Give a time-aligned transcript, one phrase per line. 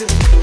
[0.00, 0.37] listen.